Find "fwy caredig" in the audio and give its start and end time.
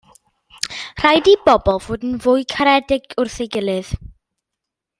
2.25-3.07